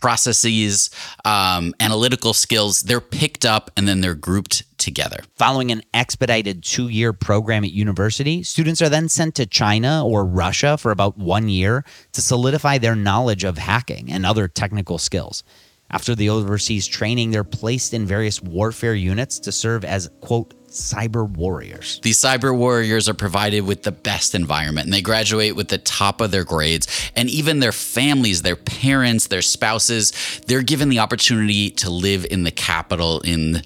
processes, 0.00 0.88
um, 1.26 1.75
analytical 1.78 2.32
skills, 2.32 2.80
they're 2.80 3.02
picked 3.02 3.44
up 3.44 3.71
and 3.76 3.87
then 3.87 4.00
they're 4.00 4.14
grouped 4.14 4.62
together. 4.78 5.18
Following 5.37 5.71
an 5.71 5.82
expedited 5.92 6.64
two 6.64 6.88
year 6.88 7.12
program 7.12 7.64
at 7.64 7.71
university, 7.71 8.42
students 8.42 8.80
are 8.80 8.88
then 8.88 9.11
sent 9.11 9.35
to 9.35 9.44
China 9.44 10.06
or 10.06 10.25
Russia 10.25 10.78
for 10.78 10.90
about 10.90 11.18
one 11.18 11.50
year 11.50 11.85
to 12.12 12.23
solidify 12.23 12.78
their 12.78 12.97
knowledge 12.97 13.44
of 13.44 13.59
hacking 13.59 14.11
and 14.11 14.25
other 14.25 14.49
technical 14.49 14.97
skills. 14.97 15.44
After 15.92 16.14
the 16.14 16.30
overseas 16.30 16.87
training, 16.87 17.30
they're 17.30 17.44
placed 17.44 17.92
in 17.92 18.06
various 18.06 18.42
warfare 18.42 18.94
units 18.94 19.38
to 19.40 19.52
serve 19.52 19.84
as, 19.84 20.08
quote, 20.20 20.54
cyber 20.68 21.28
warriors. 21.28 22.00
These 22.02 22.18
cyber 22.18 22.56
warriors 22.56 23.08
are 23.08 23.14
provided 23.14 23.61
with 23.61 23.82
the 23.82 23.92
best 23.92 24.34
environment 24.34 24.87
and 24.87 24.94
they 24.94 25.02
graduate 25.02 25.54
with 25.54 25.68
the 25.68 25.76
top 25.76 26.22
of 26.22 26.30
their 26.30 26.44
grades. 26.44 26.88
And 27.14 27.28
even 27.28 27.61
their 27.61 27.72
families, 27.72 28.40
their 28.40 28.56
parents, 28.56 29.26
their 29.26 29.42
spouses, 29.42 30.12
they're 30.46 30.62
given 30.62 30.88
the 30.88 30.99
opportunity 30.99 31.68
to 31.70 31.90
live 31.90 32.26
in 32.30 32.44
the 32.44 32.50
capital 32.50 33.20
in 33.20 33.62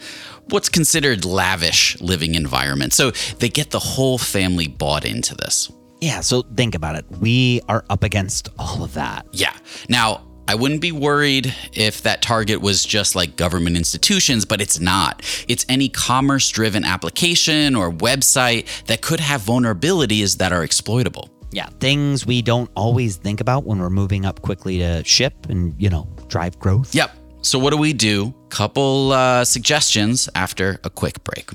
what's 0.51 0.69
considered 0.69 1.25
lavish 1.25 2.01
living 2.01 2.35
environment. 2.35 2.93
So 2.93 3.13
they 3.39 3.49
get 3.49 3.71
the 3.71 3.79
whole 3.79 4.19
family 4.19 4.67
bought 4.67 5.05
into 5.05 5.37
this. 5.37 5.71
Yeah, 6.01 6.21
so 6.21 6.43
think 6.43 6.75
about 6.75 6.97
it. 6.97 7.07
We 7.21 7.63
are 7.69 7.85
up 7.89 8.03
against 8.03 8.51
all 8.59 8.83
of 8.83 8.95
that. 8.95 9.27
Yeah. 9.33 9.57
Now, 9.89 10.26
I 10.49 10.55
wouldn't 10.55 10.81
be 10.81 10.93
worried 10.93 11.53
if 11.73 12.03
that 12.03 12.23
target 12.23 12.61
was 12.61 12.85
just 12.85 13.17
like 13.17 13.35
government 13.35 13.77
institutions, 13.77 14.45
but 14.45 14.61
it's 14.61 14.79
not. 14.79 15.23
It's 15.49 15.67
any 15.69 15.89
commerce 15.89 16.49
driven 16.51 16.85
application 16.85 17.75
or 17.75 17.91
website 17.91 18.85
that 18.85 19.03
could 19.03 19.19
have 19.19 19.43
vulnerabilities 19.43 20.39
that 20.39 20.53
are 20.53 20.63
exploitable. 20.63 21.31
Yeah, 21.51 21.67
things 21.81 22.27
we 22.27 22.43
don't 22.43 22.71
always 22.77 23.17
think 23.17 23.41
about 23.41 23.65
when 23.65 23.79
we're 23.79 23.91
moving 23.91 24.25
up 24.25 24.43
quickly 24.43 24.79
to 24.79 25.03
ship 25.05 25.47
and, 25.49 25.75
you 25.79 25.91
know, 25.91 26.09
drive 26.29 26.59
growth. 26.59 26.95
Yep. 26.95 27.11
So, 27.43 27.59
what 27.59 27.71
do 27.71 27.77
we 27.77 27.93
do? 27.93 28.35
Couple 28.49 29.13
uh, 29.13 29.45
suggestions 29.45 30.29
after 30.35 30.79
a 30.85 30.91
quick 30.91 31.25
break. 31.25 31.51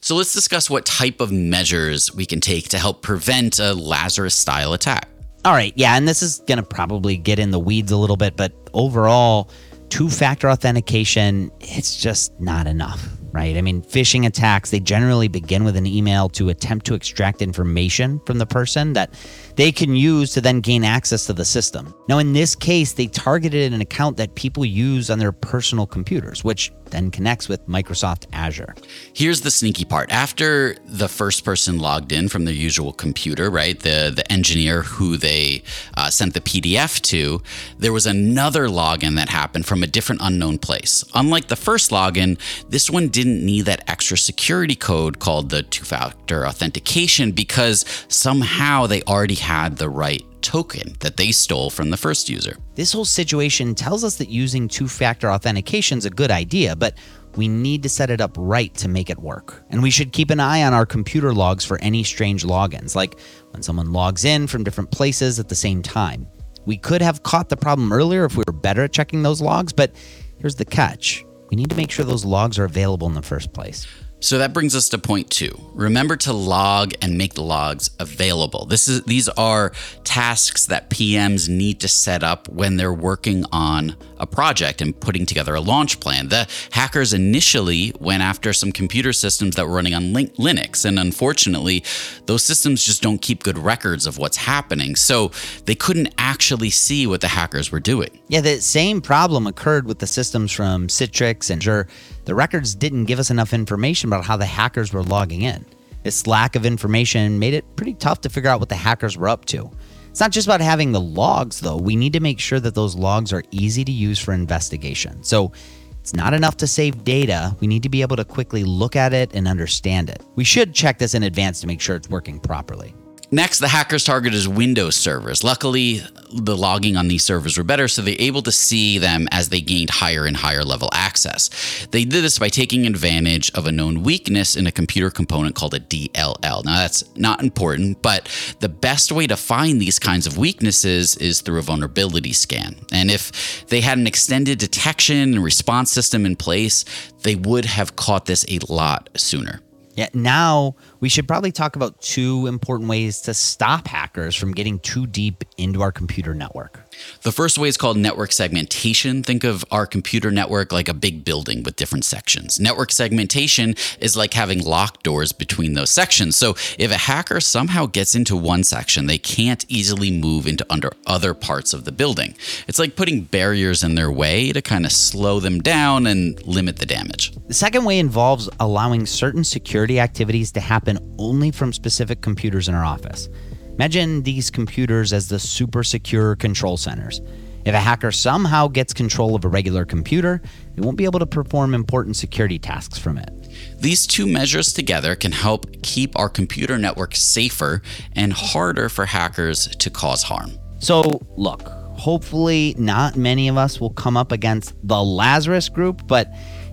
So, 0.00 0.14
let's 0.14 0.32
discuss 0.32 0.68
what 0.68 0.84
type 0.84 1.20
of 1.20 1.32
measures 1.32 2.14
we 2.14 2.26
can 2.26 2.40
take 2.40 2.68
to 2.68 2.78
help 2.78 3.02
prevent 3.02 3.58
a 3.58 3.72
Lazarus 3.72 4.34
style 4.34 4.72
attack. 4.72 5.08
All 5.46 5.52
right, 5.52 5.72
yeah, 5.76 5.96
and 5.96 6.08
this 6.08 6.24
is 6.24 6.40
going 6.48 6.58
to 6.58 6.64
probably 6.64 7.16
get 7.16 7.38
in 7.38 7.52
the 7.52 7.60
weeds 7.60 7.92
a 7.92 7.96
little 7.96 8.16
bit, 8.16 8.36
but 8.36 8.52
overall, 8.74 9.48
two 9.90 10.10
factor 10.10 10.50
authentication, 10.50 11.52
it's 11.60 11.96
just 11.96 12.32
not 12.40 12.66
enough, 12.66 13.08
right? 13.30 13.56
I 13.56 13.62
mean, 13.62 13.80
phishing 13.80 14.26
attacks, 14.26 14.72
they 14.72 14.80
generally 14.80 15.28
begin 15.28 15.62
with 15.62 15.76
an 15.76 15.86
email 15.86 16.28
to 16.30 16.48
attempt 16.48 16.84
to 16.86 16.94
extract 16.94 17.42
information 17.42 18.20
from 18.26 18.38
the 18.38 18.46
person 18.46 18.92
that 18.94 19.14
they 19.54 19.70
can 19.70 19.94
use 19.94 20.32
to 20.32 20.40
then 20.40 20.60
gain 20.60 20.82
access 20.82 21.26
to 21.26 21.32
the 21.32 21.44
system. 21.44 21.94
Now, 22.08 22.18
in 22.18 22.32
this 22.32 22.56
case, 22.56 22.94
they 22.94 23.06
targeted 23.06 23.72
an 23.72 23.80
account 23.80 24.16
that 24.16 24.34
people 24.34 24.64
use 24.64 25.10
on 25.10 25.20
their 25.20 25.30
personal 25.30 25.86
computers, 25.86 26.42
which 26.42 26.72
then 26.90 27.10
connects 27.10 27.48
with 27.48 27.66
Microsoft 27.68 28.26
Azure. 28.32 28.74
Here's 29.12 29.40
the 29.40 29.50
sneaky 29.50 29.84
part. 29.84 30.10
After 30.12 30.76
the 30.84 31.08
first 31.08 31.44
person 31.44 31.78
logged 31.78 32.12
in 32.12 32.28
from 32.28 32.44
their 32.44 32.54
usual 32.54 32.92
computer, 32.92 33.50
right, 33.50 33.78
the, 33.78 34.12
the 34.14 34.30
engineer 34.32 34.82
who 34.82 35.16
they 35.16 35.62
uh, 35.96 36.10
sent 36.10 36.34
the 36.34 36.40
PDF 36.40 37.00
to, 37.02 37.42
there 37.78 37.92
was 37.92 38.06
another 38.06 38.68
login 38.68 39.16
that 39.16 39.28
happened 39.28 39.66
from 39.66 39.82
a 39.82 39.86
different 39.86 40.20
unknown 40.24 40.58
place. 40.58 41.04
Unlike 41.14 41.48
the 41.48 41.56
first 41.56 41.90
login, 41.90 42.38
this 42.68 42.90
one 42.90 43.08
didn't 43.08 43.44
need 43.44 43.62
that 43.62 43.88
extra 43.88 44.16
security 44.16 44.76
code 44.76 45.18
called 45.18 45.50
the 45.50 45.62
two 45.62 45.84
factor 45.84 46.46
authentication 46.46 47.32
because 47.32 47.84
somehow 48.08 48.86
they 48.86 49.02
already 49.02 49.34
had 49.34 49.76
the 49.76 49.88
right 49.88 50.24
token 50.42 50.94
that 51.00 51.16
they 51.16 51.32
stole 51.32 51.70
from 51.70 51.90
the 51.90 51.96
first 51.96 52.28
user. 52.28 52.56
This 52.74 52.92
whole 52.92 53.04
situation 53.04 53.74
tells 53.74 54.04
us 54.04 54.16
that 54.16 54.28
using 54.28 54.68
two 54.68 54.88
factor 54.88 55.30
authentication 55.30 55.98
is 55.98 56.04
a 56.04 56.10
good 56.10 56.30
idea, 56.30 56.76
but 56.76 56.96
we 57.36 57.48
need 57.48 57.82
to 57.82 57.88
set 57.88 58.10
it 58.10 58.20
up 58.20 58.34
right 58.38 58.72
to 58.74 58.88
make 58.88 59.10
it 59.10 59.18
work. 59.18 59.62
And 59.70 59.82
we 59.82 59.90
should 59.90 60.12
keep 60.12 60.30
an 60.30 60.40
eye 60.40 60.62
on 60.62 60.72
our 60.72 60.86
computer 60.86 61.34
logs 61.34 61.64
for 61.64 61.78
any 61.80 62.02
strange 62.02 62.44
logins, 62.44 62.94
like 62.94 63.18
when 63.50 63.62
someone 63.62 63.92
logs 63.92 64.24
in 64.24 64.46
from 64.46 64.64
different 64.64 64.90
places 64.90 65.38
at 65.38 65.48
the 65.48 65.54
same 65.54 65.82
time. 65.82 66.26
We 66.64 66.76
could 66.76 67.02
have 67.02 67.22
caught 67.22 67.48
the 67.48 67.56
problem 67.56 67.92
earlier 67.92 68.24
if 68.24 68.36
we 68.36 68.44
were 68.46 68.52
better 68.52 68.84
at 68.84 68.92
checking 68.92 69.22
those 69.22 69.40
logs, 69.40 69.72
but 69.72 69.94
here's 70.38 70.56
the 70.56 70.64
catch 70.64 71.24
we 71.50 71.56
need 71.56 71.70
to 71.70 71.76
make 71.76 71.92
sure 71.92 72.04
those 72.04 72.24
logs 72.24 72.58
are 72.58 72.64
available 72.64 73.06
in 73.06 73.14
the 73.14 73.22
first 73.22 73.52
place. 73.52 73.86
So 74.26 74.38
that 74.38 74.52
brings 74.52 74.74
us 74.74 74.88
to 74.88 74.98
point 74.98 75.30
two. 75.30 75.56
Remember 75.72 76.16
to 76.16 76.32
log 76.32 76.94
and 77.00 77.16
make 77.16 77.34
the 77.34 77.44
logs 77.44 77.90
available. 78.00 78.66
This 78.66 78.88
is 78.88 79.04
these 79.04 79.28
are 79.28 79.70
tasks 80.02 80.66
that 80.66 80.90
PMs 80.90 81.48
need 81.48 81.78
to 81.78 81.86
set 81.86 82.24
up 82.24 82.48
when 82.48 82.76
they're 82.76 82.92
working 82.92 83.44
on 83.52 83.94
a 84.18 84.26
project 84.26 84.80
and 84.80 84.98
putting 84.98 85.26
together 85.26 85.54
a 85.54 85.60
launch 85.60 86.00
plan. 86.00 86.28
The 86.28 86.48
hackers 86.72 87.12
initially 87.12 87.92
went 88.00 88.22
after 88.22 88.52
some 88.52 88.72
computer 88.72 89.12
systems 89.12 89.56
that 89.56 89.66
were 89.66 89.74
running 89.74 89.94
on 89.94 90.12
Linux, 90.12 90.84
and 90.84 90.98
unfortunately, 90.98 91.84
those 92.26 92.42
systems 92.42 92.84
just 92.84 93.02
don't 93.02 93.20
keep 93.20 93.42
good 93.42 93.58
records 93.58 94.06
of 94.06 94.18
what's 94.18 94.36
happening. 94.36 94.96
So 94.96 95.30
they 95.64 95.74
couldn't 95.74 96.14
actually 96.18 96.70
see 96.70 97.06
what 97.06 97.20
the 97.20 97.28
hackers 97.28 97.70
were 97.70 97.80
doing. 97.80 98.10
Yeah, 98.28 98.40
the 98.40 98.60
same 98.60 99.00
problem 99.00 99.46
occurred 99.46 99.86
with 99.86 99.98
the 99.98 100.06
systems 100.06 100.52
from 100.52 100.88
Citrix 100.88 101.50
and 101.50 101.62
Azure 101.62 101.88
the 102.26 102.34
records 102.34 102.74
didn't 102.74 103.04
give 103.04 103.20
us 103.20 103.30
enough 103.30 103.52
information 103.52 104.08
about 104.08 104.24
how 104.24 104.36
the 104.36 104.46
hackers 104.46 104.92
were 104.92 105.04
logging 105.04 105.42
in. 105.42 105.64
This 106.02 106.26
lack 106.26 106.56
of 106.56 106.66
information 106.66 107.38
made 107.38 107.54
it 107.54 107.64
pretty 107.76 107.94
tough 107.94 108.20
to 108.22 108.28
figure 108.28 108.50
out 108.50 108.58
what 108.58 108.68
the 108.68 108.74
hackers 108.74 109.16
were 109.16 109.28
up 109.28 109.44
to. 109.46 109.70
It's 110.16 110.20
not 110.22 110.30
just 110.30 110.46
about 110.46 110.62
having 110.62 110.92
the 110.92 111.00
logs, 111.00 111.60
though. 111.60 111.76
We 111.76 111.94
need 111.94 112.14
to 112.14 112.20
make 112.20 112.40
sure 112.40 112.58
that 112.60 112.74
those 112.74 112.96
logs 112.96 113.34
are 113.34 113.42
easy 113.50 113.84
to 113.84 113.92
use 113.92 114.18
for 114.18 114.32
investigation. 114.32 115.22
So 115.22 115.52
it's 116.00 116.14
not 116.14 116.32
enough 116.32 116.56
to 116.56 116.66
save 116.66 117.04
data. 117.04 117.54
We 117.60 117.66
need 117.66 117.82
to 117.82 117.90
be 117.90 118.00
able 118.00 118.16
to 118.16 118.24
quickly 118.24 118.64
look 118.64 118.96
at 118.96 119.12
it 119.12 119.34
and 119.34 119.46
understand 119.46 120.08
it. 120.08 120.22
We 120.34 120.42
should 120.42 120.72
check 120.72 120.98
this 120.98 121.12
in 121.12 121.24
advance 121.24 121.60
to 121.60 121.66
make 121.66 121.82
sure 121.82 121.96
it's 121.96 122.08
working 122.08 122.40
properly. 122.40 122.94
Next, 123.32 123.58
the 123.58 123.68
hackers 123.68 124.04
targeted 124.04 124.46
Windows 124.46 124.94
servers. 124.94 125.42
Luckily, 125.42 126.00
the 126.32 126.56
logging 126.56 126.96
on 126.96 127.08
these 127.08 127.24
servers 127.24 127.58
were 127.58 127.64
better, 127.64 127.88
so 127.88 128.00
they're 128.00 128.14
able 128.20 128.42
to 128.42 128.52
see 128.52 128.98
them 128.98 129.26
as 129.32 129.48
they 129.48 129.60
gained 129.60 129.90
higher 129.90 130.26
and 130.26 130.36
higher 130.36 130.62
level 130.62 130.88
access. 130.92 131.50
They 131.90 132.04
did 132.04 132.22
this 132.22 132.38
by 132.38 132.50
taking 132.50 132.86
advantage 132.86 133.50
of 133.52 133.66
a 133.66 133.72
known 133.72 134.04
weakness 134.04 134.54
in 134.54 134.68
a 134.68 134.72
computer 134.72 135.10
component 135.10 135.56
called 135.56 135.74
a 135.74 135.80
DLL. 135.80 136.64
Now, 136.64 136.76
that's 136.76 137.04
not 137.16 137.42
important, 137.42 138.00
but 138.00 138.28
the 138.60 138.68
best 138.68 139.10
way 139.10 139.26
to 139.26 139.36
find 139.36 139.80
these 139.80 139.98
kinds 139.98 140.28
of 140.28 140.38
weaknesses 140.38 141.16
is 141.16 141.40
through 141.40 141.58
a 141.58 141.62
vulnerability 141.62 142.32
scan. 142.32 142.76
And 142.92 143.10
if 143.10 143.66
they 143.66 143.80
had 143.80 143.98
an 143.98 144.06
extended 144.06 144.58
detection 144.58 145.34
and 145.34 145.42
response 145.42 145.90
system 145.90 146.26
in 146.26 146.36
place, 146.36 146.84
they 147.22 147.34
would 147.34 147.64
have 147.64 147.96
caught 147.96 148.26
this 148.26 148.44
a 148.48 148.60
lot 148.72 149.10
sooner. 149.16 149.62
Yeah, 149.96 150.10
now 150.12 150.76
we 151.00 151.08
should 151.08 151.26
probably 151.26 151.50
talk 151.50 151.74
about 151.74 152.00
two 152.02 152.46
important 152.46 152.88
ways 152.90 153.22
to 153.22 153.32
stop 153.32 153.88
hackers 153.88 154.36
from 154.36 154.52
getting 154.52 154.78
too 154.78 155.06
deep 155.06 155.42
into 155.56 155.80
our 155.80 155.90
computer 155.90 156.34
network. 156.34 156.85
The 157.22 157.32
first 157.32 157.58
way 157.58 157.68
is 157.68 157.76
called 157.76 157.96
network 157.96 158.32
segmentation. 158.32 159.22
Think 159.22 159.44
of 159.44 159.64
our 159.70 159.86
computer 159.86 160.30
network 160.30 160.72
like 160.72 160.88
a 160.88 160.94
big 160.94 161.24
building 161.24 161.62
with 161.62 161.76
different 161.76 162.04
sections. 162.04 162.60
Network 162.60 162.92
segmentation 162.92 163.74
is 164.00 164.16
like 164.16 164.34
having 164.34 164.62
locked 164.62 165.02
doors 165.02 165.32
between 165.32 165.74
those 165.74 165.90
sections. 165.90 166.36
So 166.36 166.50
if 166.78 166.90
a 166.90 166.96
hacker 166.96 167.40
somehow 167.40 167.86
gets 167.86 168.14
into 168.14 168.36
one 168.36 168.64
section, 168.64 169.06
they 169.06 169.18
can't 169.18 169.64
easily 169.68 170.10
move 170.10 170.46
into 170.46 170.66
under 170.70 170.90
other 171.06 171.34
parts 171.34 171.72
of 171.72 171.84
the 171.84 171.92
building. 171.92 172.34
It's 172.68 172.78
like 172.78 172.96
putting 172.96 173.22
barriers 173.22 173.82
in 173.82 173.94
their 173.94 174.12
way 174.12 174.52
to 174.52 174.62
kind 174.62 174.84
of 174.84 174.92
slow 174.92 175.40
them 175.40 175.60
down 175.60 176.06
and 176.06 176.44
limit 176.46 176.76
the 176.76 176.86
damage. 176.86 177.32
The 177.48 177.54
second 177.54 177.84
way 177.84 177.98
involves 177.98 178.48
allowing 178.60 179.06
certain 179.06 179.44
security 179.44 180.00
activities 180.00 180.52
to 180.52 180.60
happen 180.60 180.98
only 181.18 181.50
from 181.50 181.72
specific 181.72 182.20
computers 182.20 182.68
in 182.68 182.74
our 182.74 182.84
office. 182.84 183.28
Imagine 183.76 184.22
these 184.22 184.50
computers 184.50 185.12
as 185.12 185.28
the 185.28 185.38
super 185.38 185.84
secure 185.84 186.34
control 186.34 186.78
centers. 186.78 187.20
If 187.66 187.74
a 187.74 187.78
hacker 187.78 188.10
somehow 188.10 188.68
gets 188.68 188.94
control 188.94 189.34
of 189.34 189.44
a 189.44 189.48
regular 189.48 189.84
computer, 189.84 190.40
they 190.74 190.82
won't 190.82 190.96
be 190.96 191.04
able 191.04 191.18
to 191.18 191.26
perform 191.26 191.74
important 191.74 192.16
security 192.16 192.58
tasks 192.58 192.96
from 192.96 193.18
it. 193.18 193.30
These 193.78 194.06
two 194.06 194.26
measures 194.26 194.72
together 194.72 195.14
can 195.14 195.32
help 195.32 195.82
keep 195.82 196.18
our 196.18 196.30
computer 196.30 196.78
network 196.78 197.14
safer 197.14 197.82
and 198.12 198.32
harder 198.32 198.88
for 198.88 199.04
hackers 199.04 199.66
to 199.66 199.90
cause 199.90 200.22
harm. 200.22 200.52
So, 200.78 201.20
look, 201.36 201.62
hopefully, 201.98 202.74
not 202.78 203.16
many 203.16 203.48
of 203.48 203.58
us 203.58 203.78
will 203.78 203.90
come 203.90 204.16
up 204.16 204.32
against 204.32 204.74
the 204.84 205.02
Lazarus 205.02 205.68
group, 205.68 206.06
but 206.06 206.32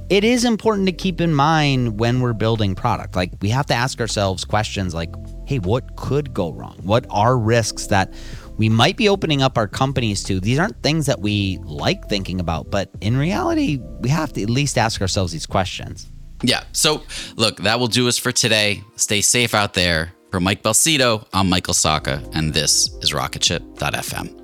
it 0.10 0.24
is 0.24 0.46
important 0.46 0.88
to 0.88 0.94
keep 0.94 1.20
in 1.20 1.34
mind 1.34 2.00
when 2.00 2.22
we're 2.22 2.34
building 2.34 2.76
product. 2.76 3.16
Like, 3.16 3.32
we 3.42 3.50
have 3.50 3.66
to 3.66 3.74
ask 3.74 4.00
ourselves 4.00 4.46
questions 4.46 4.94
like, 4.94 5.12
hey, 5.46 5.60
what 5.60 5.96
could 5.96 6.34
go 6.34 6.52
wrong? 6.52 6.80
What 6.84 7.06
are 7.10 7.38
risks 7.38 7.88
that 7.88 8.14
we 8.58 8.70
might 8.70 8.98
be 8.98 9.10
opening 9.10 9.42
up 9.42 9.58
our 9.58 9.68
companies 9.68 10.24
to? 10.26 10.40
These 10.40 10.60
aren't 10.60 10.82
things 10.84 11.06
that 11.06 11.20
we 11.20 11.60
like 11.64 12.08
thinking 12.10 12.40
about, 12.40 12.70
but 12.72 12.90
in 13.02 13.18
reality, 13.18 13.80
we 14.00 14.10
have 14.10 14.34
to 14.34 14.44
at 14.44 14.50
least 14.50 14.78
ask 14.78 15.02
ourselves 15.02 15.32
these 15.34 15.46
questions. 15.46 16.08
Yeah. 16.42 16.64
So, 16.74 17.04
look, 17.36 17.58
that 17.58 17.80
will 17.80 17.88
do 17.88 18.08
us 18.08 18.18
for 18.18 18.32
today. 18.32 18.84
Stay 18.96 19.22
safe 19.22 19.54
out 19.54 19.74
there. 19.74 20.14
For 20.32 20.40
Mike 20.40 20.64
Belsito, 20.64 21.28
I'm 21.32 21.48
Michael 21.48 21.76
Sacca, 21.76 22.28
and 22.34 22.54
this 22.54 22.90
is 23.02 23.12
Rocketship.fm. 23.12 24.43